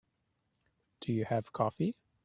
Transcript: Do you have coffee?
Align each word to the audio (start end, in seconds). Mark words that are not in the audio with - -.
Do 1.01 1.13
you 1.13 1.25
have 1.25 1.53
coffee? 1.53 1.95